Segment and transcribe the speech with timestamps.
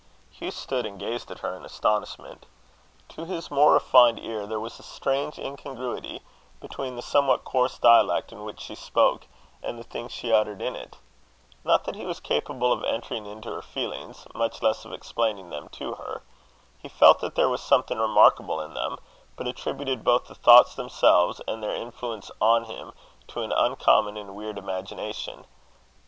[0.31, 2.47] Hugh stood and gazed at her in astonishment.
[3.09, 6.23] To his more refined ear, there was a strange incongruity
[6.59, 9.27] between the somewhat coarse dialect in which she spoke,
[9.61, 10.97] and the things she uttered in it.
[11.63, 15.69] Not that he was capable of entering into her feelings, much less of explaining them
[15.73, 16.23] to her.
[16.79, 18.97] He felt that there was something remarkable in them,
[19.35, 22.91] but attributed both the thoughts themselves and their influence on him,
[23.27, 25.45] to an uncommon and weird imagination.